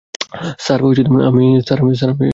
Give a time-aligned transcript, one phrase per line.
[0.59, 0.79] Sir,
[1.29, 2.05] আমি সত্য বলছি।